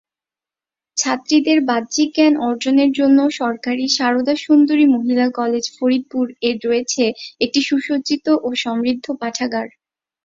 [0.97, 7.03] ছাত্রীদের বাহ্যিক জ্ঞান অর্জনের জন্য সরকারি সারদা সুন্দরী মহিলা কলেজ ফরিদপুর এর রয়েছে
[7.41, 9.67] একটি সুসজ্জিত ও সমৃদ্ধ পাঠাগার।